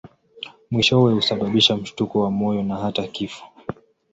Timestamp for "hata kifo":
2.77-3.43